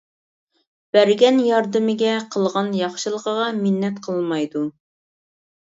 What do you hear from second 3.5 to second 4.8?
مىننەت قىلمايدۇ.